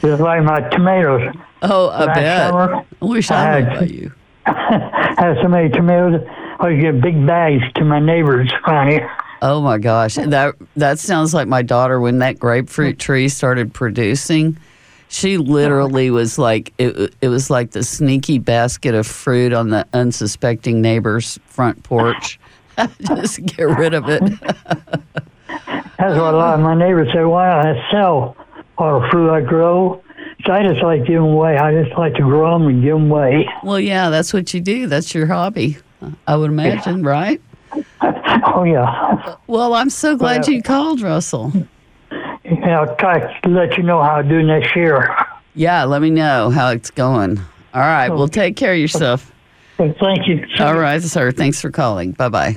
[0.00, 1.34] Just like my tomatoes.
[1.62, 2.50] Oh, I Last bet.
[2.50, 4.12] summer, I wish I I had- you.
[4.46, 6.26] Have so many tomatoes.
[6.60, 9.10] I get big bags to my neighbors around here.
[9.42, 14.56] Oh my gosh, that that sounds like my daughter when that grapefruit tree started producing.
[15.14, 17.14] She literally was like it.
[17.20, 22.40] It was like the sneaky basket of fruit on the unsuspecting neighbor's front porch.
[23.00, 24.22] Just get rid of it.
[24.40, 27.22] That's what a lot of my neighbors say.
[27.22, 28.36] Why don't I sell
[28.76, 30.02] all the fruit I grow.
[30.44, 31.58] So I just like giving away.
[31.58, 33.48] I just like to grow them and give them away.
[33.62, 34.88] Well, yeah, that's what you do.
[34.88, 35.78] That's your hobby.
[36.26, 37.40] I would imagine, right?
[38.46, 41.52] Oh yeah, Well, I'm so glad Well- you called, Russell.
[42.62, 45.14] And I'll try to let you know how I do next year.
[45.54, 47.38] Yeah, let me know how it's going.
[47.72, 48.08] All right.
[48.08, 49.32] Well, take care of yourself.
[49.76, 50.44] Thank you.
[50.60, 51.32] All right, sir.
[51.32, 52.12] Thanks for calling.
[52.12, 52.56] Bye bye.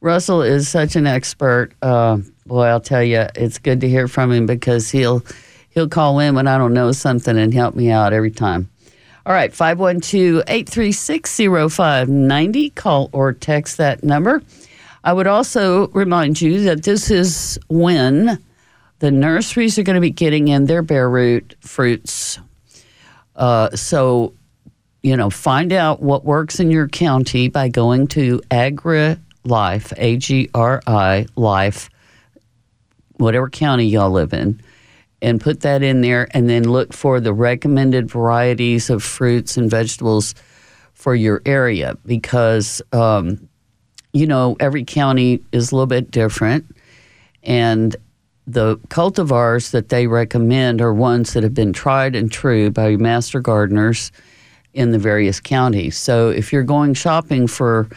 [0.00, 1.72] Russell is such an expert.
[1.82, 5.22] Uh, boy, I'll tell you, it's good to hear from him because he'll
[5.70, 8.68] he'll call in when I don't know something and help me out every time.
[9.26, 12.70] All right, 512 836 0590.
[12.70, 14.42] Call or text that number.
[15.04, 18.42] I would also remind you that this is when
[19.00, 22.38] the nurseries are going to be getting in their bare root fruits.
[23.34, 24.34] Uh, so,
[25.02, 30.50] you know, find out what works in your county by going to AgriLife, A G
[30.54, 31.90] R I Life,
[33.16, 34.60] whatever county y'all live in,
[35.22, 39.70] and put that in there, and then look for the recommended varieties of fruits and
[39.70, 40.34] vegetables
[40.92, 43.48] for your area because, um,
[44.12, 46.66] you know, every county is a little bit different.
[47.42, 47.96] And
[48.52, 53.40] the cultivars that they recommend are ones that have been tried and true by master
[53.40, 54.10] gardeners
[54.74, 55.96] in the various counties.
[55.96, 57.88] So if you're going shopping for,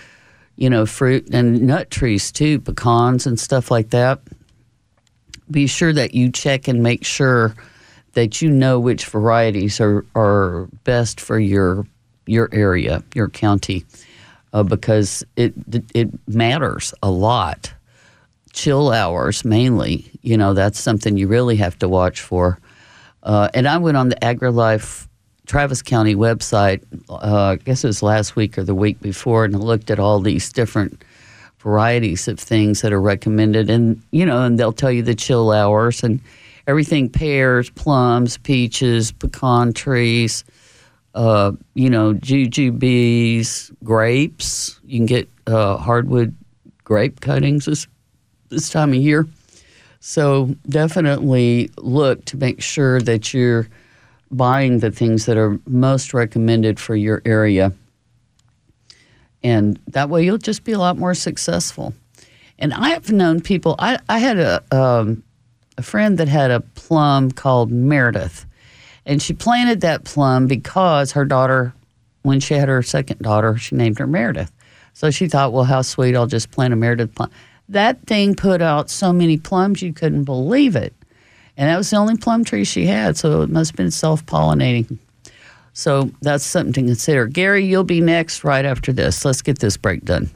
[0.55, 4.21] you know, fruit and nut trees too, pecans and stuff like that,
[5.49, 7.55] be sure that you check and make sure
[8.13, 11.85] that you know which varieties are, are best for your
[12.25, 13.83] your area, your county,
[14.53, 15.53] uh, because it
[15.93, 17.73] it matters a lot.
[18.53, 22.59] Chill hours mainly, you know, that's something you really have to watch for.
[23.23, 25.07] Uh, and I went on the AgriLife
[25.45, 29.59] Travis County website, uh, I guess it was last week or the week before, and
[29.61, 31.03] looked at all these different
[31.59, 33.69] varieties of things that are recommended.
[33.69, 36.19] And, you know, and they'll tell you the chill hours and
[36.67, 40.43] everything pears, plums, peaches, pecan trees,
[41.15, 44.79] uh, you know, jujubes, grapes.
[44.85, 46.35] You can get uh, hardwood
[46.83, 47.87] grape cuttings
[48.53, 49.27] this, time of year.
[49.99, 53.67] So definitely look to make sure that you're
[54.31, 57.73] buying the things that are most recommended for your area.
[59.43, 61.93] And that way you'll just be a lot more successful.
[62.59, 65.23] And I have known people, I, I had a, um,
[65.77, 68.45] a friend that had a plum called Meredith.
[69.05, 71.73] And she planted that plum because her daughter,
[72.21, 74.51] when she had her second daughter, she named her Meredith.
[74.93, 77.31] So she thought, well, how sweet, I'll just plant a Meredith plum.
[77.69, 80.93] That thing put out so many plums you couldn't believe it.
[81.56, 84.26] And that was the only plum tree she had, so it must have been self
[84.26, 84.97] pollinating.
[85.73, 87.28] So that's something to consider.
[87.28, 89.23] Gary, you'll be next right after this.
[89.26, 90.30] Let's get this break done.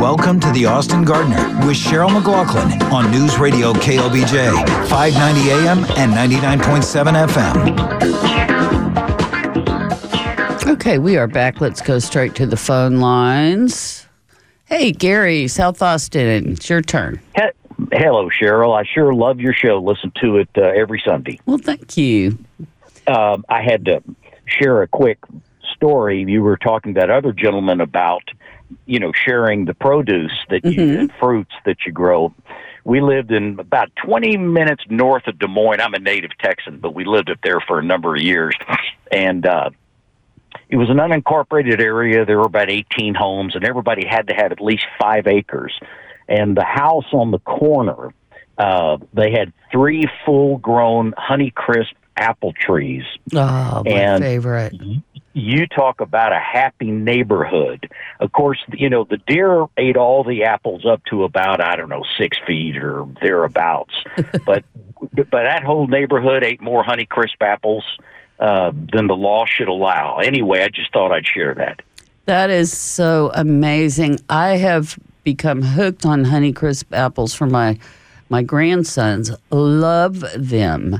[0.00, 6.12] Welcome to the Austin Gardener with Cheryl McLaughlin on News Radio KLBJ, 590 AM and
[6.12, 8.57] 99.7 FM.
[10.68, 11.60] Okay, we are back.
[11.62, 14.06] Let's go straight to the phone lines.
[14.66, 17.20] Hey, Gary, South Austin, it's your turn.
[17.92, 18.78] Hello, Cheryl.
[18.78, 19.78] I sure love your show.
[19.78, 21.40] Listen to it uh, every Sunday.
[21.46, 22.38] Well, thank you.
[23.06, 24.02] Um, I had to
[24.46, 25.18] share a quick
[25.74, 26.22] story.
[26.28, 28.22] You were talking to that other gentleman about,
[28.84, 30.98] you know, sharing the produce that you Mhm.
[30.98, 32.34] and fruits that you grow.
[32.84, 35.80] We lived in about 20 minutes north of Des Moines.
[35.80, 38.54] I'm a native Texan, but we lived up there for a number of years.
[39.10, 39.70] And uh,
[40.68, 42.24] it was an unincorporated area.
[42.24, 45.78] There were about 18 homes, and everybody had to have at least five acres.
[46.28, 48.12] And the house on the corner,
[48.58, 53.04] uh, they had three full grown Honeycrisp apple trees.
[53.34, 54.74] Oh, my And- favorite.
[55.34, 57.88] You talk about a happy neighborhood.
[58.18, 61.88] Of course, you know, the deer ate all the apples up to about, I don't
[61.88, 63.94] know, six feet or thereabouts.
[64.44, 64.64] but,
[65.12, 67.84] but that whole neighborhood ate more Honeycrisp apples
[68.40, 70.18] uh, than the law should allow.
[70.18, 71.80] Anyway, I just thought I'd share that.
[72.26, 74.18] That is so amazing.
[74.28, 77.78] I have become hooked on Honeycrisp apples for my
[78.30, 79.30] my grandsons.
[79.50, 80.98] Love them,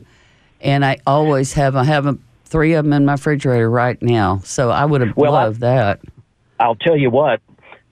[0.61, 1.77] and I always have.
[1.77, 4.40] I have a, three of them in my refrigerator right now.
[4.44, 6.01] So I would have Well, I- loved that.
[6.59, 7.40] I'll tell you what.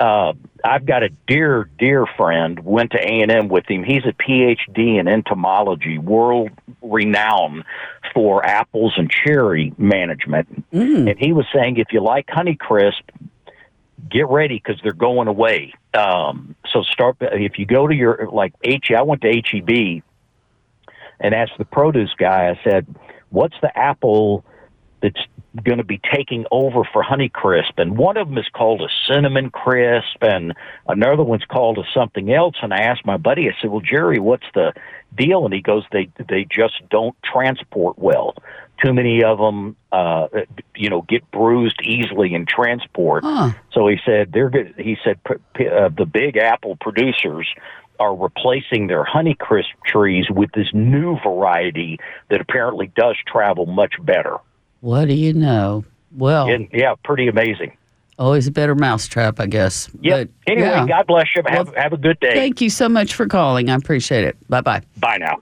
[0.00, 0.32] Uh,
[0.64, 2.58] I've got a dear, dear friend.
[2.64, 3.84] Went to A and M with him.
[3.84, 6.50] He's a PhD in entomology, world
[6.82, 7.64] renowned
[8.16, 10.48] for apples and cherry management.
[10.72, 11.10] Mm.
[11.10, 13.02] And he was saying, if you like Honeycrisp,
[14.10, 15.74] get ready because they're going away.
[15.92, 18.86] Um, so start if you go to your like H.
[18.96, 20.02] I went to HEB
[21.20, 22.48] and asked the produce guy.
[22.48, 22.86] I said,
[23.28, 24.46] "What's the apple
[25.02, 25.20] that's
[25.64, 29.50] going to be taking over for Honeycrisp, and one of them is called a cinnamon
[29.50, 30.54] crisp, and
[30.88, 32.56] another one's called a something else.
[32.62, 34.72] And I asked my buddy, I said, "Well, Jerry, what's the
[35.16, 38.34] deal?" And he goes, "They they just don't transport well.
[38.84, 40.28] Too many of them, uh,
[40.74, 43.52] you know, get bruised easily in transport." Huh.
[43.72, 44.74] So he said they're good.
[44.78, 47.48] He said p- p- uh, the big apple producers
[47.98, 51.98] are replacing their Honeycrisp trees with this new variety
[52.30, 54.36] that apparently does travel much better.
[54.86, 55.84] What do you know?
[56.16, 57.76] Well, And yeah, pretty amazing.
[58.20, 59.88] always a better mousetrap, I guess.
[60.00, 60.18] Yeah.
[60.18, 60.86] But, Anyway, yeah.
[60.86, 61.42] God bless you.
[61.48, 62.34] Have, Well, have a good day.
[62.34, 63.68] Thank you so much for calling.
[63.68, 64.36] I appreciate it.
[64.48, 64.82] Bye bye.
[64.98, 65.38] Bye now.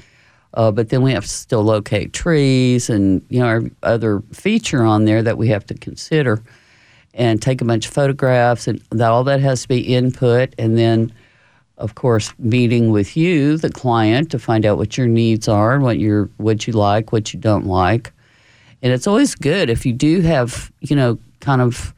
[0.54, 4.84] Uh, but then we have to still locate trees and you know our other feature
[4.84, 6.40] on there that we have to consider
[7.12, 10.78] and take a bunch of photographs and that all that has to be input and
[10.78, 11.12] then
[11.78, 15.82] of course meeting with you the client to find out what your needs are and
[15.82, 18.12] what you what you like what you don't like
[18.80, 21.92] and it's always good if you do have you know kind of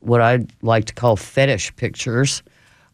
[0.00, 2.42] what I'd like to call fetish pictures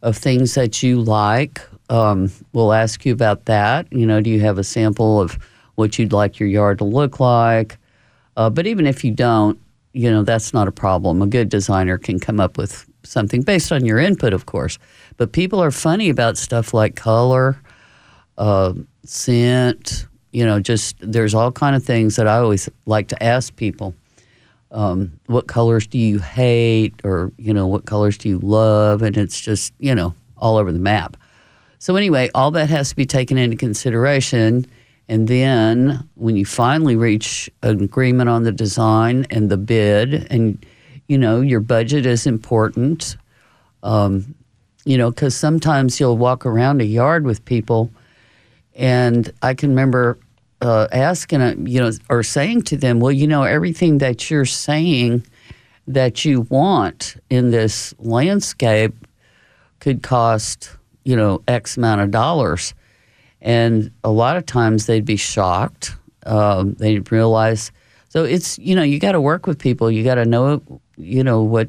[0.03, 1.61] of things that you like.
[1.89, 3.93] Um, we'll ask you about that.
[3.93, 5.39] You know, do you have a sample of
[5.75, 7.79] what you'd like your yard to look like?
[8.37, 9.59] Uh, but even if you don't,
[9.93, 11.21] you know, that's not a problem.
[11.21, 14.79] A good designer can come up with something based on your input, of course.
[15.17, 17.61] But people are funny about stuff like color,
[18.39, 18.75] uh,
[19.05, 20.07] scent.
[20.33, 23.95] You know, just there's all kind of things that I always like to ask people
[24.73, 29.03] um, what colors do you hate or you know what colors do you love?
[29.03, 31.17] And it's just you know all over the map.
[31.79, 34.67] So anyway all that has to be taken into consideration.
[35.09, 40.65] And then when you finally reach an agreement on the design and the bid and
[41.09, 43.17] you know your budget is important
[43.83, 44.35] um,
[44.85, 47.91] you know because sometimes you'll walk around a yard with people.
[48.77, 50.19] And I can remember
[50.61, 54.45] uh, asking, uh, you know, or saying to them, well, you know, everything that you're
[54.45, 55.27] saying
[55.87, 58.95] that you want in this landscape
[59.81, 60.71] could cost,
[61.05, 62.75] you know, X amount of dollars.
[63.41, 65.97] And a lot of times they'd be shocked.
[66.27, 67.73] Um, they'd realize.
[68.09, 69.91] So it's, you know, you got to work with people.
[69.91, 70.63] You got to know,
[70.97, 71.69] you know, what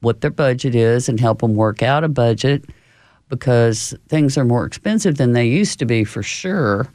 [0.00, 2.64] what their budget is and help them work out a budget
[3.28, 6.86] because things are more expensive than they used to be for sure,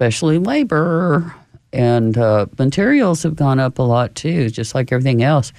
[0.00, 1.34] especially labor
[1.74, 5.52] and uh, materials have gone up a lot too, just like everything else.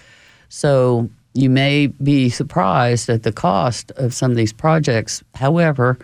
[0.49, 5.23] So you may be surprised at the cost of some of these projects.
[5.35, 5.99] However,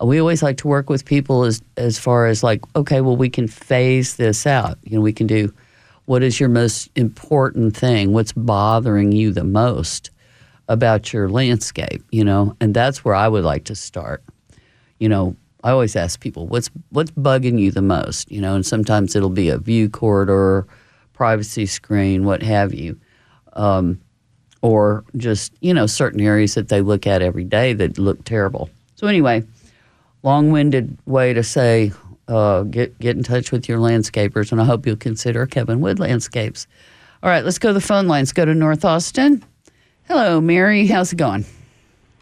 [0.00, 3.28] we always like to work with people as as far as like, okay, well, we
[3.28, 4.78] can phase this out.
[4.84, 5.52] You know, we can do
[6.06, 8.14] what is your most important thing?
[8.14, 10.10] What's bothering you the most?
[10.70, 14.22] about your landscape, you know, and that's where I would like to start.
[14.98, 15.34] You know,
[15.64, 19.28] I always ask people, what's what's bugging you the most, you know, and sometimes it'll
[19.30, 20.66] be a view corridor,
[21.14, 22.98] privacy screen, what have you,
[23.54, 24.00] um,
[24.62, 28.70] or just you know certain areas that they look at every day that look terrible.
[28.94, 29.44] So anyway,
[30.22, 31.92] long-winded way to say.
[32.28, 35.98] Uh, get get in touch with your landscapers, and I hope you'll consider Kevin Wood
[35.98, 36.66] Landscapes.
[37.22, 38.32] All right, let's go to the phone lines.
[38.32, 39.42] Go to North Austin.
[40.08, 40.86] Hello, Mary.
[40.86, 41.46] How's it going?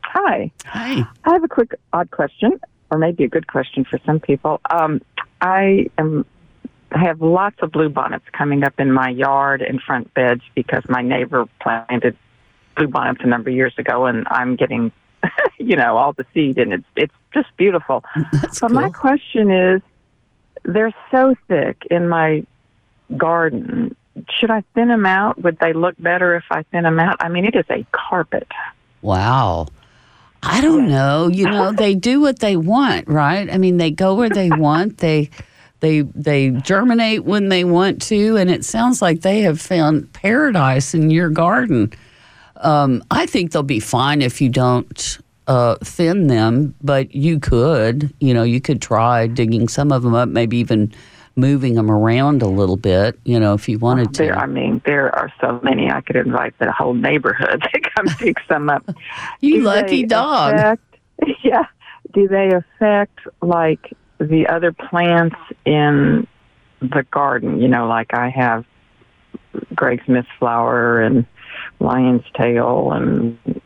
[0.05, 0.53] Hi.
[0.65, 1.05] Hi.
[1.25, 2.59] I have a quick odd question,
[2.91, 4.61] or maybe a good question for some people.
[4.71, 5.01] Um,
[5.41, 6.25] I am
[6.93, 10.83] I have lots of blue bonnets coming up in my yard and front beds because
[10.89, 12.17] my neighbor planted
[12.77, 14.93] blue bonnets a number of years ago, and I'm getting,
[15.59, 18.05] you know, all the seed, and it's it's just beautiful.
[18.33, 18.81] That's but cool.
[18.81, 19.83] my question is,
[20.63, 22.47] they're so thick in my
[23.17, 23.97] garden.
[24.31, 25.43] Should I thin them out?
[25.43, 27.17] Would they look better if I thin them out?
[27.21, 28.49] I mean, it is a carpet.
[29.03, 29.67] Wow.
[30.49, 31.29] I don't know.
[31.29, 33.53] You know, they do what they want, right?
[33.53, 34.99] I mean, they go where they want.
[34.99, 35.31] They
[35.81, 40.95] they they germinate when they want to, and it sounds like they have found paradise
[40.95, 41.93] in your garden.
[42.57, 48.13] Um, I think they'll be fine if you don't uh, thin them, but you could,
[48.21, 50.93] you know, you could try digging some of them up, maybe even
[51.37, 54.25] moving them around a little bit, you know, if you wanted to.
[54.25, 55.91] There, I mean, there are so many.
[55.91, 58.89] I could invite the whole neighborhood to come pick some up.
[59.41, 60.55] you Do lucky dog.
[60.55, 60.83] Affect,
[61.45, 61.67] yeah.
[62.15, 66.27] Do they affect like the other plants in
[66.81, 67.61] the garden?
[67.61, 68.65] You know, like I have
[69.75, 71.27] Greg Smith flower and
[71.79, 73.61] lion's tail and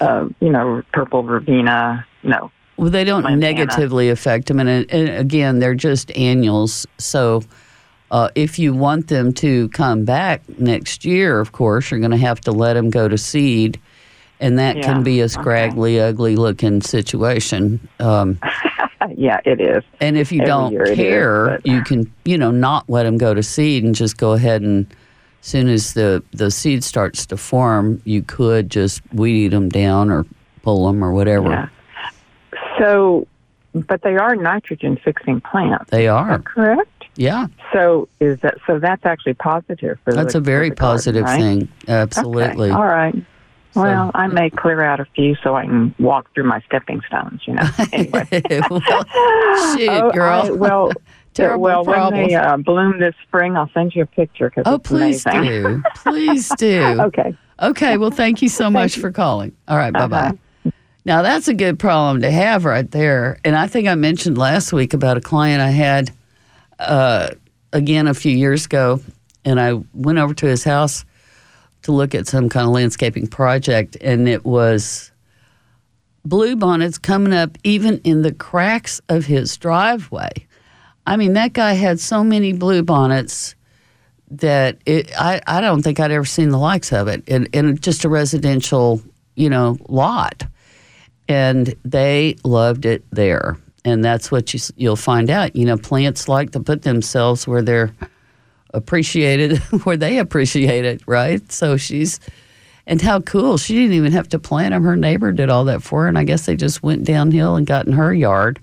[0.00, 2.06] uh, you know purple verbena.
[2.22, 2.50] No,
[2.80, 3.40] Well, they don't Montana.
[3.40, 6.86] negatively affect them, and, uh, and again, they're just annuals.
[6.98, 7.42] So,
[8.10, 12.16] uh, if you want them to come back next year, of course, you're going to
[12.16, 13.78] have to let them go to seed,
[14.40, 15.28] and that Yeah, can be a okay.
[15.28, 17.86] scraggly, ugly-looking situation.
[18.00, 18.38] Um,
[19.14, 19.84] yeah, it is.
[20.00, 23.18] and if you Every don't is, care, but- you can, you know, not let them
[23.18, 24.86] go to seed and just go ahead and.
[25.42, 30.10] As soon as the, the seed starts to form, you could just weed them down
[30.10, 30.26] or
[30.62, 31.48] pull them or whatever.
[31.48, 31.68] Yeah.
[32.80, 33.26] So,
[33.74, 35.90] but they are nitrogen fixing plants.
[35.90, 36.38] They are.
[36.40, 36.88] correct?
[37.16, 37.46] Yeah.
[37.72, 38.78] So is that so?
[38.78, 41.38] That's actually positive for That's the, a very the garden, positive right?
[41.40, 41.68] thing.
[41.88, 42.70] Absolutely.
[42.70, 42.76] Okay.
[42.76, 43.14] All right.
[43.72, 47.02] So- Well, I may clear out a few so I can walk through my stepping
[47.06, 47.42] stones.
[47.46, 47.68] You know.
[47.92, 48.26] Anyway.
[48.70, 48.80] well,
[49.76, 50.42] shoot, Oh, girl.
[50.46, 50.92] I- well,
[51.34, 54.78] Terrible well, when they uh, bloom this spring, I'll send you a picture because oh,
[54.80, 55.44] please amazing.
[55.48, 55.82] do.
[55.94, 56.82] Please do.
[57.02, 57.36] okay.
[57.62, 57.96] Okay.
[57.98, 59.52] Well, thank you so much for calling.
[59.68, 59.92] All right.
[59.92, 60.18] Bye bye.
[60.18, 60.32] Uh-huh.
[61.10, 63.40] Now, that's a good problem to have right there.
[63.44, 66.12] And I think I mentioned last week about a client I had
[66.78, 67.30] uh,
[67.72, 69.00] again a few years ago.
[69.44, 71.04] And I went over to his house
[71.82, 73.96] to look at some kind of landscaping project.
[74.00, 75.10] And it was
[76.28, 80.30] bluebonnets coming up even in the cracks of his driveway.
[81.08, 83.56] I mean, that guy had so many bluebonnets
[84.30, 87.78] that it, I, I don't think I'd ever seen the likes of it in, in
[87.78, 89.02] just a residential,
[89.34, 90.44] you know, lot.
[91.30, 93.56] And they loved it there.
[93.84, 95.54] And that's what you, you'll find out.
[95.54, 97.94] You know, plants like to put themselves where they're
[98.74, 101.40] appreciated, where they appreciate it, right?
[101.52, 102.18] So she's,
[102.84, 103.58] and how cool.
[103.58, 104.82] She didn't even have to plant them.
[104.82, 106.08] Her neighbor did all that for her.
[106.08, 108.58] And I guess they just went downhill and got in her yard.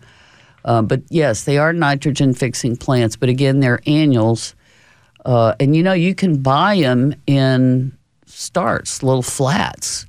[0.65, 3.15] Uh, but yes, they are nitrogen fixing plants.
[3.15, 4.55] But again, they're annuals.
[5.24, 10.05] Uh, and you know, you can buy them in starts, little flats.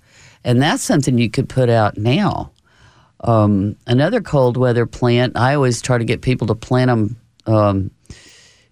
[0.48, 2.52] And that's something you could put out now.
[3.20, 7.90] Um, another cold weather plant, I always try to get people to plant them um,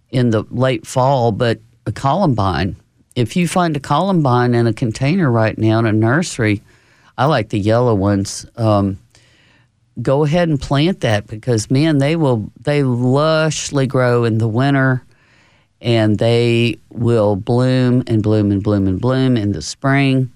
[0.09, 2.77] in the late fall, but a columbine.
[3.15, 6.63] If you find a columbine in a container right now in a nursery,
[7.19, 8.47] I like the yellow ones.
[8.57, 8.99] Um,
[10.01, 15.05] go ahead and plant that because man, they will they lushly grow in the winter,
[15.83, 20.33] and they will bloom and bloom and bloom and bloom in the spring,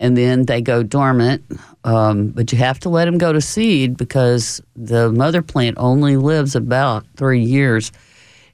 [0.00, 1.44] and then they go dormant.
[1.84, 6.16] Um, but you have to let them go to seed because the mother plant only
[6.16, 7.92] lives about three years.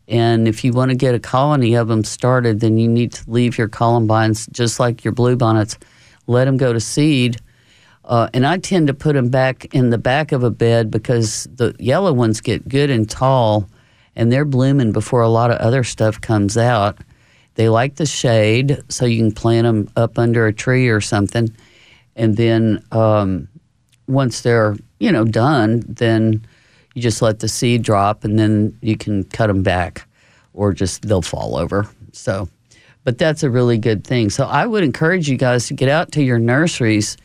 [0.09, 3.30] And if you want to get a colony of them started, then you need to
[3.30, 5.78] leave your columbines just like your bluebonnets.
[6.26, 7.40] Let them go to seed.
[8.05, 11.49] Uh, and I tend to put them back in the back of a bed because
[11.55, 13.68] the yellow ones get good and tall
[14.16, 16.99] and they're blooming before a lot of other stuff comes out.
[17.55, 21.55] They like the shade, so you can plant them up under a tree or something.
[22.16, 23.48] And then um,
[24.07, 26.44] once they're, you know, done, then
[26.94, 30.07] you just let the seed drop and then you can cut them back
[30.53, 31.88] or just they'll fall over.
[32.12, 32.48] So,
[33.05, 34.30] but that's a really good thing.
[34.30, 37.16] So I would encourage you guys to get out to your nurseries.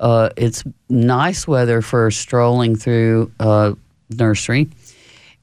[0.00, 3.72] Uh, it's nice weather for strolling through uh,
[4.10, 4.68] nursery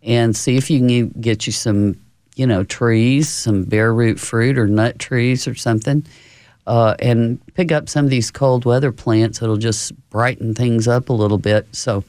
[0.01, 1.99] and see if you can get you some,
[2.39, 6.05] you know, trees, some bare root fruit or nut trees or something,
[6.67, 9.41] uh, and pick up some of these cold weather plants.
[9.41, 11.67] It'll just brighten things up a little bit.
[11.73, 12.01] So,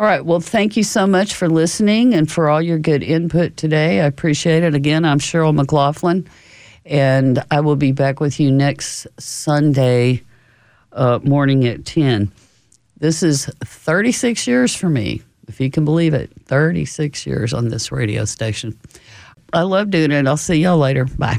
[0.00, 0.24] all right.
[0.24, 4.00] Well, thank you so much for listening and for all your good input today.
[4.00, 4.74] I appreciate it.
[4.74, 6.26] Again, I'm Cheryl McLaughlin,
[6.86, 10.22] and I will be back with you next Sunday
[10.92, 12.32] uh, morning at 10.
[12.96, 16.30] This is 36 years for me, if you can believe it.
[16.46, 18.78] 36 years on this radio station.
[19.52, 20.26] I love doing it.
[20.26, 21.04] I'll see y'all later.
[21.04, 21.38] Bye.